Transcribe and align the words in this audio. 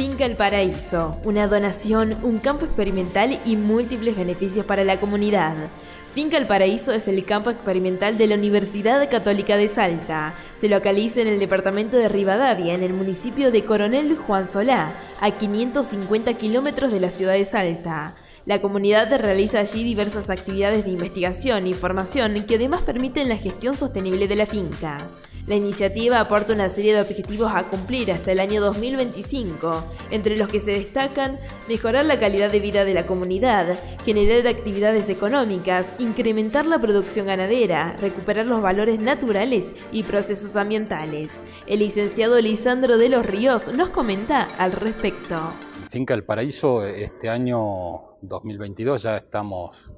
Finca 0.00 0.24
El 0.24 0.34
Paraíso, 0.34 1.18
una 1.24 1.46
donación, 1.46 2.16
un 2.22 2.38
campo 2.38 2.64
experimental 2.64 3.38
y 3.44 3.56
múltiples 3.56 4.16
beneficios 4.16 4.64
para 4.64 4.82
la 4.82 4.98
comunidad. 4.98 5.54
Finca 6.14 6.38
El 6.38 6.46
Paraíso 6.46 6.94
es 6.94 7.06
el 7.06 7.22
campo 7.26 7.50
experimental 7.50 8.16
de 8.16 8.26
la 8.26 8.36
Universidad 8.36 9.10
Católica 9.10 9.58
de 9.58 9.68
Salta. 9.68 10.36
Se 10.54 10.70
localiza 10.70 11.20
en 11.20 11.28
el 11.28 11.38
departamento 11.38 11.98
de 11.98 12.08
Rivadavia, 12.08 12.72
en 12.72 12.82
el 12.82 12.94
municipio 12.94 13.52
de 13.52 13.66
Coronel 13.66 14.16
Juan 14.16 14.46
Solá, 14.46 14.94
a 15.20 15.32
550 15.32 16.32
kilómetros 16.32 16.94
de 16.94 17.00
la 17.00 17.10
ciudad 17.10 17.34
de 17.34 17.44
Salta. 17.44 18.14
La 18.46 18.62
comunidad 18.62 19.14
realiza 19.20 19.60
allí 19.60 19.84
diversas 19.84 20.30
actividades 20.30 20.86
de 20.86 20.92
investigación 20.92 21.66
y 21.66 21.74
formación 21.74 22.42
que 22.44 22.54
además 22.54 22.80
permiten 22.80 23.28
la 23.28 23.36
gestión 23.36 23.76
sostenible 23.76 24.28
de 24.28 24.36
la 24.36 24.46
finca. 24.46 25.10
La 25.46 25.56
iniciativa 25.56 26.20
aporta 26.20 26.52
una 26.52 26.68
serie 26.68 26.94
de 26.94 27.00
objetivos 27.00 27.50
a 27.54 27.64
cumplir 27.64 28.12
hasta 28.12 28.32
el 28.32 28.40
año 28.40 28.60
2025, 28.60 29.84
entre 30.10 30.36
los 30.36 30.48
que 30.48 30.60
se 30.60 30.72
destacan 30.72 31.40
mejorar 31.68 32.04
la 32.04 32.20
calidad 32.20 32.52
de 32.52 32.60
vida 32.60 32.84
de 32.84 32.94
la 32.94 33.06
comunidad, 33.06 33.78
generar 34.04 34.46
actividades 34.46 35.08
económicas, 35.08 35.94
incrementar 35.98 36.66
la 36.66 36.78
producción 36.78 37.26
ganadera, 37.26 37.96
recuperar 37.96 38.46
los 38.46 38.62
valores 38.62 39.00
naturales 39.00 39.74
y 39.92 40.04
procesos 40.04 40.56
ambientales. 40.56 41.42
El 41.66 41.80
licenciado 41.80 42.40
Lisandro 42.40 42.98
de 42.98 43.08
los 43.08 43.24
Ríos 43.24 43.72
nos 43.72 43.90
comenta 43.90 44.42
al 44.58 44.72
respecto. 44.72 45.52
Finca 45.88 46.14
El 46.14 46.24
Paraíso, 46.24 46.84
este 46.84 47.28
año 47.28 48.16
2022 48.22 49.02
ya 49.02 49.16
estamos 49.16 49.90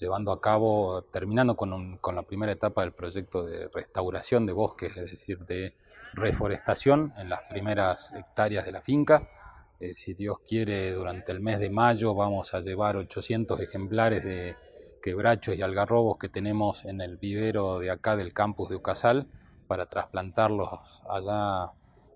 llevando 0.00 0.32
a 0.32 0.40
cabo, 0.40 1.02
terminando 1.02 1.56
con, 1.56 2.00
la 2.14 2.22
primera 2.22 2.52
etapa 2.52 2.82
del 2.82 2.92
proyecto 2.92 3.44
de 3.44 3.68
restauración 3.68 4.46
de 4.46 4.52
bosques, 4.52 4.96
es 4.96 5.10
decir, 5.10 5.38
de 5.44 5.76
reforestación 6.14 7.12
en 7.18 7.28
las 7.28 7.42
primeras 7.42 8.10
hectáreas 8.12 8.64
de 8.64 8.72
la 8.72 8.80
finca. 8.80 9.28
Eh, 9.78 9.94
si 9.94 10.14
Dios 10.14 10.38
quiere, 10.46 10.92
durante 10.92 11.32
el 11.32 11.40
mes 11.40 11.60
de 11.60 11.70
mayo 11.70 12.14
vamos 12.14 12.54
a 12.54 12.60
llevar 12.60 12.96
800 12.96 13.60
ejemplares 13.60 14.24
de 14.24 14.56
quebrachos 15.02 15.54
y 15.54 15.62
algarrobos 15.62 16.18
que 16.18 16.28
tenemos 16.28 16.84
en 16.84 17.00
el 17.00 17.16
vivero 17.16 17.78
de 17.78 17.90
acá 17.90 18.16
del 18.16 18.32
campus 18.32 18.68
de 18.70 18.76
Ucasal 18.76 19.28
para 19.66 19.86
trasplantarlos 19.86 21.02
allá 21.08 21.72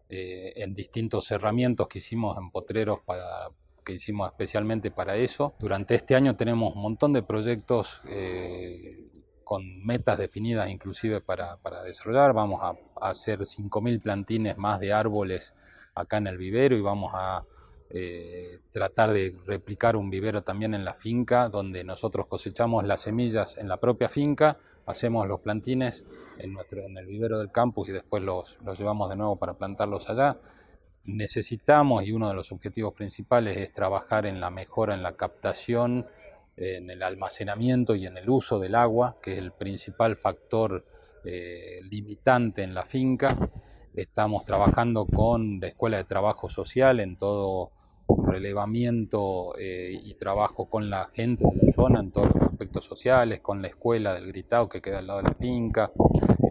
eh, 0.08 0.52
en 0.56 0.74
distintos 0.74 1.24
cerramientos 1.26 1.88
que 1.88 1.98
hicimos 1.98 2.36
en 2.36 2.50
potreros 2.50 3.00
para, 3.06 3.50
que 3.84 3.92
hicimos 3.92 4.28
especialmente 4.30 4.90
para 4.90 5.16
eso. 5.16 5.54
Durante 5.58 5.94
este 5.94 6.16
año 6.16 6.36
tenemos 6.36 6.74
un 6.74 6.82
montón 6.82 7.12
de 7.12 7.22
proyectos 7.22 8.00
eh, 8.08 9.10
con 9.44 9.84
metas 9.84 10.18
definidas 10.18 10.68
inclusive 10.70 11.20
para, 11.20 11.58
desarrollar. 11.84 12.32
Vamos 12.32 12.60
a, 12.62 12.74
hacer 13.00 13.40
5.000 13.40 14.00
plantines 14.02 14.56
más 14.56 14.80
de 14.80 14.92
árboles 14.92 15.54
acá 15.94 16.16
en 16.16 16.26
el 16.26 16.38
vivero 16.38 16.76
y 16.76 16.80
vamos 16.80 17.12
a 17.14 17.44
eh, 17.90 18.60
tratar 18.70 19.12
de 19.12 19.36
replicar 19.46 19.94
un 19.94 20.10
vivero 20.10 20.42
también 20.42 20.74
en 20.74 20.84
la 20.84 20.94
finca 20.94 21.48
donde 21.50 21.84
nosotros 21.84 22.26
cosechamos 22.26 22.84
las 22.84 23.02
semillas 23.02 23.58
en 23.58 23.68
la 23.68 23.76
propia 23.78 24.08
finca, 24.08 24.58
hacemos 24.86 25.28
los 25.28 25.40
plantines 25.40 26.04
en, 26.38 26.54
nuestro, 26.54 26.80
en 26.80 26.96
el 26.96 27.06
vivero 27.06 27.38
del 27.38 27.52
campus 27.52 27.90
y 27.90 27.92
después 27.92 28.22
los, 28.22 28.58
los 28.64 28.78
llevamos 28.78 29.10
de 29.10 29.16
nuevo 29.16 29.36
para 29.36 29.54
plantarlos 29.54 30.08
allá 30.08 30.38
necesitamos 31.04 32.04
y 32.04 32.12
uno 32.12 32.28
de 32.28 32.34
los 32.34 32.52
objetivos 32.52 32.94
principales 32.94 33.56
es 33.56 33.72
trabajar 33.72 34.26
en 34.26 34.40
la 34.40 34.50
mejora 34.50 34.94
en 34.94 35.02
la 35.02 35.16
captación, 35.16 36.06
en 36.56 36.90
el 36.90 37.02
almacenamiento 37.02 37.94
y 37.94 38.06
en 38.06 38.16
el 38.16 38.28
uso 38.30 38.58
del 38.58 38.74
agua, 38.74 39.16
que 39.22 39.32
es 39.32 39.38
el 39.38 39.52
principal 39.52 40.16
factor 40.16 40.84
eh, 41.24 41.80
limitante 41.90 42.62
en 42.62 42.74
la 42.74 42.84
finca. 42.84 43.36
Estamos 43.94 44.44
trabajando 44.44 45.06
con 45.06 45.60
la 45.60 45.68
Escuela 45.68 45.96
de 45.96 46.04
Trabajo 46.04 46.48
Social 46.48 47.00
en 47.00 47.16
todo 47.16 47.70
relevamiento 48.08 49.54
eh, 49.58 49.98
y 50.02 50.14
trabajo 50.14 50.66
con 50.66 50.90
la 50.90 51.10
gente 51.12 51.44
de 51.44 51.66
la 51.66 51.72
zona 51.72 52.00
en 52.00 52.10
todos 52.10 52.34
los 52.34 52.42
aspectos 52.42 52.84
sociales, 52.84 53.40
con 53.40 53.62
la 53.62 53.68
escuela 53.68 54.14
del 54.14 54.26
Gritao 54.26 54.68
que 54.68 54.82
queda 54.82 54.98
al 54.98 55.06
lado 55.06 55.22
de 55.22 55.28
la 55.28 55.34
finca, 55.34 55.92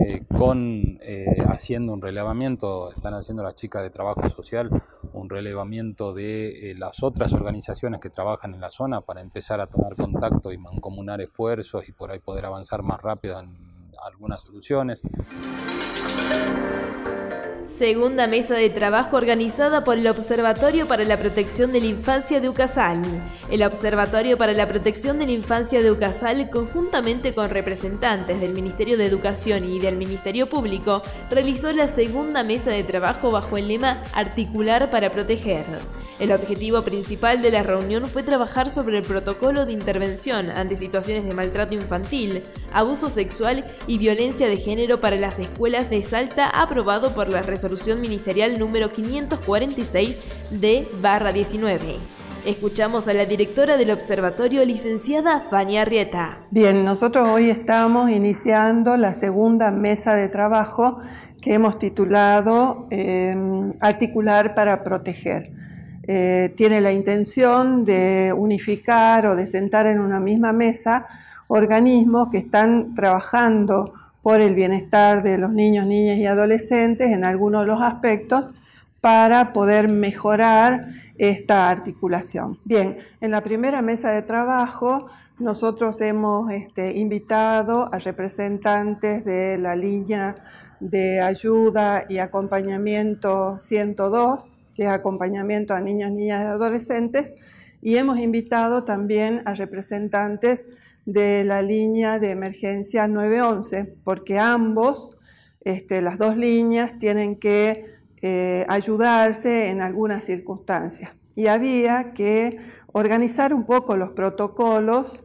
eh, 0.06 0.24
con 0.38 1.00
eh, 1.02 1.26
haciendo 1.48 1.94
un 1.94 2.02
relevamiento, 2.02 2.90
están 2.92 3.14
haciendo 3.14 3.44
las 3.44 3.56
chicas 3.56 3.84
de 3.84 3.90
trabajo 3.90 4.28
social, 4.30 4.70
un 5.14 5.30
relevamiento 5.30 6.14
de 6.14 6.76
las 6.78 7.04
otras 7.04 7.34
organizaciones 7.34 8.00
que 8.00 8.10
trabajan 8.10 8.54
en 8.54 8.62
la 8.62 8.72
zona 8.72 9.02
para 9.02 9.22
empezar 9.22 9.62
a 9.62 9.68
tomar 9.68 9.96
contacto 9.96 10.52
y 10.52 10.58
mancomunar 10.58 11.22
esfuerzos 11.22 11.88
y 11.88 11.92
por 11.92 12.12
ahí 12.12 12.20
poder 12.20 12.46
avanzar 12.46 12.82
más 12.82 13.02
rápido 13.02 13.40
en 13.40 13.56
algunas 14.04 14.42
soluciones. 14.42 15.02
Segunda 17.84 18.28
mesa 18.28 18.56
de 18.56 18.70
trabajo 18.70 19.18
organizada 19.18 19.84
por 19.84 19.98
el 19.98 20.08
Observatorio 20.08 20.88
para 20.88 21.04
la 21.04 21.18
Protección 21.18 21.74
de 21.74 21.82
la 21.82 21.88
Infancia 21.88 22.40
de 22.40 22.48
Ucasal. 22.48 23.02
El 23.52 23.62
Observatorio 23.62 24.38
para 24.38 24.54
la 24.54 24.70
Protección 24.70 25.20
de 25.20 25.26
la 25.26 25.34
Infancia 25.34 25.82
de 25.82 25.92
Ucasal, 25.92 26.50
conjuntamente 26.50 27.34
con 27.34 27.50
representantes 27.50 28.40
del 28.40 28.54
Ministerio 28.54 28.98
de 28.98 29.06
Educación 29.06 29.70
y 29.70 29.80
del 29.80 29.98
Ministerio 29.98 30.48
Público, 30.48 31.02
realizó 31.30 31.74
la 31.74 31.90
segunda 31.90 32.46
mesa 32.46 32.72
de 32.72 32.86
trabajo 32.86 33.32
bajo 33.32 33.58
el 33.58 33.68
lema 33.68 34.02
Articular 34.14 34.90
para 34.90 35.12
Proteger. 35.12 35.66
El 36.22 36.32
objetivo 36.32 36.84
principal 36.84 37.42
de 37.42 37.52
la 37.52 37.64
reunión 37.64 38.06
fue 38.06 38.24
trabajar 38.24 38.70
sobre 38.70 39.00
el 39.00 39.04
protocolo 39.04 39.66
de 39.66 39.74
intervención 39.74 40.52
ante 40.52 40.78
situaciones 40.78 41.26
de 41.26 41.34
maltrato 41.34 41.76
infantil, 41.76 42.44
abuso 42.72 43.10
sexual 43.10 43.66
y 43.88 43.98
violencia 43.98 44.48
de 44.48 44.56
género 44.56 45.02
para 45.02 45.18
las 45.18 45.40
escuelas 45.40 45.90
de 45.90 46.02
Salta 46.04 46.48
aprobado 46.48 47.14
por 47.14 47.28
la 47.28 47.42
resolución 47.42 47.73
ministerial 48.00 48.60
número 48.60 48.92
546 48.92 50.62
de 50.62 50.88
barra 51.02 51.32
19. 51.32 51.96
Escuchamos 52.46 53.08
a 53.08 53.14
la 53.14 53.26
directora 53.26 53.78
del 53.78 53.90
observatorio, 53.90 54.64
licenciada 54.64 55.48
Fania 55.50 55.82
Arrieta. 55.82 56.40
Bien, 56.52 56.86
nosotros 56.86 57.28
hoy 57.28 57.50
estamos 57.50 58.12
iniciando 58.12 58.96
la 58.96 59.14
segunda 59.16 59.72
mesa 59.72 60.14
de 60.14 60.30
trabajo 60.30 61.00
que 61.42 61.56
hemos 61.56 61.80
titulado 61.80 62.88
eh, 62.92 63.36
Articular 63.80 64.54
para 64.54 64.84
Proteger. 64.84 65.52
Eh, 66.04 66.54
tiene 66.56 66.80
la 66.80 66.92
intención 66.92 67.86
de 67.86 68.34
unificar 68.38 69.26
o 69.26 69.36
de 69.36 69.48
sentar 69.48 69.88
en 69.88 70.00
una 70.00 70.20
misma 70.20 70.54
mesa 70.54 71.08
organismos 71.48 72.30
que 72.30 72.38
están 72.38 72.94
trabajando 72.94 73.94
por 74.24 74.42
el 74.42 74.56
bienestar 74.56 75.22
de 75.22 75.38
los 75.38 75.52
niños, 75.52 75.86
niñas 75.86 76.18
y 76.18 76.26
adolescentes 76.26 77.12
en 77.12 77.26
algunos 77.26 77.62
de 77.62 77.68
los 77.68 77.82
aspectos 77.82 78.52
para 79.02 79.52
poder 79.52 79.90
mejorar 79.90 80.88
esta 81.18 81.70
articulación. 81.70 82.58
Bien, 82.66 82.98
en 83.20 83.32
la 83.32 83.44
primera 83.44 83.82
mesa 83.82 84.12
de 84.12 84.22
trabajo 84.22 85.08
nosotros 85.40 86.00
hemos 86.00 86.50
este, 86.52 86.98
invitado 86.98 87.94
a 87.94 88.00
representantes 88.00 89.26
de 89.26 89.58
la 89.58 89.76
línea 89.76 90.38
de 90.80 91.20
ayuda 91.20 92.06
y 92.08 92.20
acompañamiento 92.20 93.60
102, 93.60 94.58
que 94.76 94.84
es 94.84 94.90
acompañamiento 94.90 95.74
a 95.74 95.82
niños, 95.82 96.12
niñas 96.12 96.44
y 96.44 96.48
adolescentes, 96.48 97.34
y 97.82 97.98
hemos 97.98 98.20
invitado 98.20 98.86
también 98.86 99.42
a 99.46 99.54
representantes 99.54 100.66
de 101.06 101.44
la 101.44 101.62
línea 101.62 102.20
de 102.20 102.32
emergencia 102.32 103.08
911, 103.08 103.96
porque 104.04 104.40
ambos, 104.40 105.12
este, 105.62 106.02
las 106.02 106.18
dos 106.18 106.38
líneas, 106.38 106.98
tienen 107.00 107.36
que 107.36 107.86
eh, 108.22 108.66
ayudarse 108.70 109.70
en 109.70 109.82
algunas 109.82 110.24
circunstancias. 110.24 111.12
Y 111.36 111.48
había 111.48 112.14
que 112.14 112.58
organizar 112.94 113.54
un 113.54 113.66
poco 113.66 113.98
los 113.98 114.12
protocolos 114.12 115.20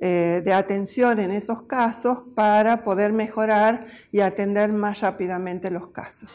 eh, 0.00 0.42
de 0.44 0.52
atención 0.52 1.18
en 1.20 1.30
esos 1.30 1.62
casos 1.62 2.18
para 2.34 2.84
poder 2.84 3.12
mejorar 3.12 3.86
y 4.12 4.20
atender 4.20 4.72
más 4.72 5.00
rápidamente 5.00 5.70
los 5.70 5.88
casos. 5.88 6.30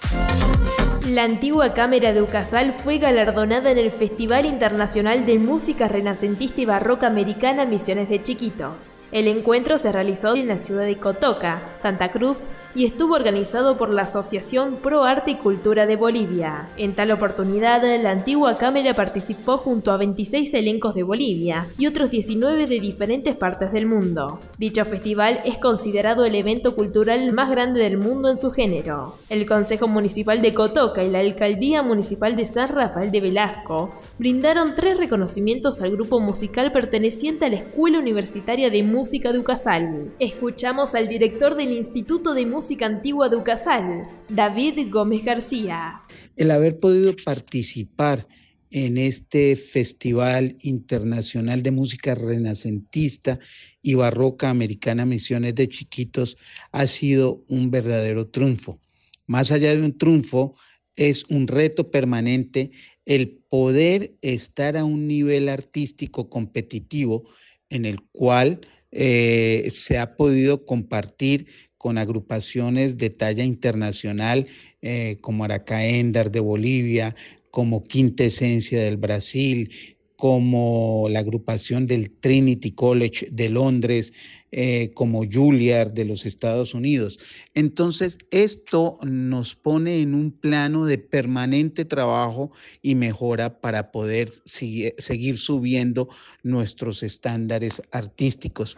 La 1.10 1.26
antigua 1.26 1.74
Cámara 1.74 2.14
de 2.14 2.22
Ucasal 2.22 2.72
fue 2.72 2.98
galardonada 2.98 3.70
en 3.70 3.78
el 3.78 3.92
Festival 3.92 4.46
Internacional 4.46 5.26
de 5.26 5.38
Música 5.38 5.90
Renacentista 5.90 6.62
y 6.62 6.66
Barroca 6.66 7.08
Americana 7.08 7.66
Misiones 7.66 8.08
de 8.08 8.24
Chiquitos. 8.24 9.00
El 9.12 9.28
encuentro 9.28 9.78
se 9.78 9.92
realizó 9.92 10.34
en 10.34 10.48
la 10.48 10.58
ciudad 10.58 10.86
de 10.86 10.98
Cotoca, 11.00 11.74
Santa 11.76 12.10
Cruz, 12.10 12.48
y 12.76 12.86
estuvo 12.86 13.14
organizado 13.14 13.78
por 13.78 13.90
la 13.90 14.04
Asociación 14.04 14.78
Pro 14.78 15.04
Arte 15.04 15.32
y 15.32 15.36
Cultura 15.36 15.86
de 15.86 15.96
Bolivia. 15.96 16.70
En 16.76 16.96
tal 16.96 17.12
oportunidad, 17.12 17.84
la 18.02 18.12
antigua 18.12 18.56
Cámara 18.56 18.94
participó 18.94 19.58
junto 19.58 19.92
a 19.92 19.98
26 19.98 20.54
elencos 20.56 20.96
de 20.96 21.04
Bolivia 21.04 21.68
y 21.78 21.86
otros 21.86 22.10
19 22.10 22.66
de 22.66 22.80
diferentes 22.80 23.36
partes 23.36 23.72
del 23.72 23.86
mundo. 23.86 24.40
Dicho 24.58 24.86
festival 24.86 25.42
es 25.46 25.60
considerado 25.60 26.26
el 26.26 26.36
evento 26.36 26.76
cultural 26.76 27.32
más 27.32 27.52
grande 27.52 27.82
del 27.82 27.98
mundo 27.98 28.30
en 28.30 28.40
su 28.40 28.52
género. 28.52 29.18
El 29.30 29.46
Consejo 29.46 29.88
Municipal 29.88 30.42
de 30.42 30.54
Cotoca 30.54 31.04
y 31.04 31.10
la 31.10 31.20
Alcaldía 31.20 31.84
Municipal 31.84 32.36
de 32.36 32.46
San 32.46 32.70
Rafael 32.70 33.12
de 33.12 33.22
Velasco 33.22 33.90
brindaron 34.18 34.74
tres 34.76 34.98
reconocimientos 34.98 35.82
al 35.82 35.92
grupo 35.92 36.20
musical 36.20 36.72
perteneciente 36.72 37.46
a 37.46 37.50
la 37.50 37.58
Escuela 37.58 38.00
Universitaria 38.00 38.70
de 38.70 38.82
Música 38.82 39.32
de 39.32 39.40
Ucasal. 39.40 40.12
Escuchamos 40.20 40.96
al 40.96 41.08
director 41.08 41.56
del 41.56 41.72
Instituto 41.72 42.34
de 42.34 42.46
Música 42.46 42.63
Antigua 42.82 43.28
de 43.28 43.36
Ucasal, 43.36 44.08
David 44.30 44.90
Gómez 44.90 45.26
García. 45.26 46.02
El 46.38 46.50
haber 46.50 46.80
podido 46.80 47.14
participar 47.26 48.26
en 48.72 48.98
este 48.98 49.58
Festival 49.58 50.56
Internacional 50.62 51.62
de 51.62 51.72
Música 51.72 52.16
Renacentista 52.16 53.38
y 53.82 53.96
Barroca 53.96 54.50
Americana 54.50 55.06
Misiones 55.06 55.56
de 55.56 55.68
Chiquitos 55.68 56.38
ha 56.72 56.88
sido 56.88 57.44
un 57.50 57.70
verdadero 57.70 58.30
triunfo. 58.30 58.80
Más 59.28 59.52
allá 59.52 59.76
de 59.76 59.82
un 59.82 59.98
triunfo, 59.98 60.56
es 60.96 61.26
un 61.26 61.48
reto 61.48 61.92
permanente 61.92 62.72
el 63.06 63.44
poder 63.50 64.16
estar 64.22 64.78
a 64.78 64.86
un 64.86 65.06
nivel 65.06 65.50
artístico 65.50 66.30
competitivo 66.30 67.24
en 67.70 67.84
el 67.84 68.00
cual 68.14 68.62
eh, 68.96 69.70
se 69.74 69.98
ha 69.98 70.16
podido 70.16 70.66
compartir 70.66 71.48
con 71.84 71.98
agrupaciones 71.98 72.98
de 72.98 73.10
talla 73.10 73.44
internacional 73.44 74.48
eh, 74.82 75.18
como 75.20 75.44
Aracaendar 75.44 76.32
de 76.32 76.40
Bolivia, 76.40 77.14
como 77.52 77.84
Quinta 77.84 78.24
Esencia 78.24 78.82
del 78.82 78.96
Brasil, 78.96 79.70
como 80.16 81.08
la 81.10 81.20
agrupación 81.20 81.86
del 81.86 82.10
Trinity 82.10 82.72
College 82.72 83.28
de 83.30 83.50
Londres, 83.50 84.14
eh, 84.54 84.92
como 84.94 85.26
Juilliard 85.30 85.92
de 85.92 86.06
los 86.06 86.26
Estados 86.26 86.74
Unidos. 86.74 87.20
Entonces, 87.54 88.18
esto 88.32 88.98
nos 89.04 89.54
pone 89.54 90.00
en 90.00 90.16
un 90.16 90.32
plano 90.32 90.86
de 90.86 91.00
permanente 91.00 91.84
trabajo 91.84 92.54
y 92.82 92.96
mejora 92.96 93.60
para 93.60 93.92
poder 93.92 94.30
seguir 94.46 95.38
subiendo 95.38 96.08
nuestros 96.44 97.04
estándares 97.04 97.82
artísticos. 97.92 98.78